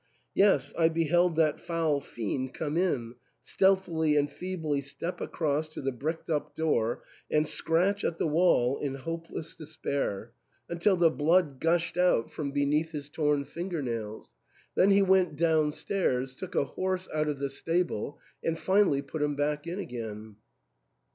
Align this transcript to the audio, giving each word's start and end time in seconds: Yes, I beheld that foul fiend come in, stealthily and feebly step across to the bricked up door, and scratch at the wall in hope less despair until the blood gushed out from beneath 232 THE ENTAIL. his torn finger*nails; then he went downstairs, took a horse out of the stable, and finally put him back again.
Yes, 0.33 0.73
I 0.75 0.89
beheld 0.89 1.35
that 1.35 1.59
foul 1.59 1.99
fiend 2.01 2.55
come 2.55 2.75
in, 2.75 3.13
stealthily 3.43 4.17
and 4.17 4.27
feebly 4.31 4.81
step 4.81 5.21
across 5.21 5.67
to 5.67 5.81
the 5.83 5.91
bricked 5.91 6.27
up 6.27 6.55
door, 6.55 7.03
and 7.29 7.47
scratch 7.47 8.03
at 8.03 8.17
the 8.17 8.25
wall 8.25 8.79
in 8.79 8.95
hope 8.95 9.27
less 9.29 9.53
despair 9.53 10.31
until 10.67 10.95
the 10.95 11.11
blood 11.11 11.59
gushed 11.59 11.97
out 11.97 12.31
from 12.31 12.49
beneath 12.49 12.93
232 12.93 13.13
THE 13.13 13.19
ENTAIL. 13.19 13.37
his 13.37 13.45
torn 13.45 13.45
finger*nails; 13.45 14.31
then 14.73 14.89
he 14.89 15.03
went 15.03 15.35
downstairs, 15.35 16.33
took 16.33 16.55
a 16.55 16.65
horse 16.65 17.07
out 17.13 17.27
of 17.27 17.37
the 17.37 17.51
stable, 17.51 18.17
and 18.43 18.57
finally 18.57 19.03
put 19.03 19.21
him 19.21 19.35
back 19.35 19.67
again. 19.67 20.37